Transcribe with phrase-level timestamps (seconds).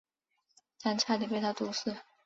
[0.81, 1.95] 但差点被他毒死。